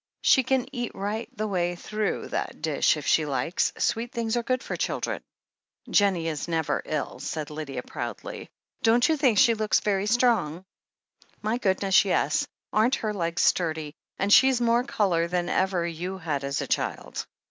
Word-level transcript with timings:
She 0.23 0.41
can 0.41 0.65
eat 0.71 0.95
right 0.95 1.29
the 1.37 1.47
way 1.47 1.75
through 1.75 2.29
that 2.29 2.59
dish 2.59 2.97
if 2.97 3.05
she 3.05 3.27
likes— 3.27 3.71
^sweet 3.77 4.11
things 4.11 4.35
are 4.35 4.41
good 4.41 4.63
for 4.63 4.75
children." 4.75 5.21
"Jennie 5.91 6.27
is 6.27 6.47
never 6.47 6.81
ill," 6.85 7.19
said 7.19 7.51
Lydia 7.51 7.83
proudly. 7.83 8.49
"Don't 8.81 9.07
you 9.07 9.15
think 9.15 9.37
she 9.37 9.53
looks 9.53 9.79
very 9.79 10.07
strong?" 10.07 10.65
"My 11.43 11.59
goodness, 11.59 12.03
yes! 12.03 12.47
Aren't 12.73 12.95
her 12.95 13.13
legs 13.13 13.43
sturdy— 13.43 13.93
^and 14.19 14.31
she's 14.33 14.59
more 14.59 14.83
colour 14.83 15.27
than 15.27 15.49
ever 15.49 15.85
you 15.85 16.17
had 16.17 16.43
as 16.43 16.61
a 16.61 16.67
child." 16.67 17.27